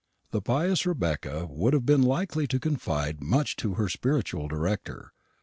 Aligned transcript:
The 0.31 0.41
pious 0.41 0.87
Rebecca 0.87 1.45
would 1.45 1.73
have 1.75 1.85
been 1.85 2.01
likely 2.01 2.47
to 2.47 2.59
confide 2.59 3.21
much 3.21 3.55
to 3.57 3.75
her 3.75 3.87
spiritual 3.87 4.47
director. 4.47 5.13